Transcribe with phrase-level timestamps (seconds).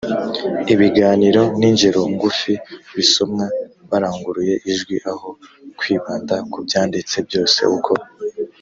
[0.73, 2.53] ibiganiro n ingero ngufi
[2.95, 3.45] bisomwa
[3.89, 5.29] baranguruye ijwi aho
[5.79, 7.93] kwibanda ku byanditse byose uko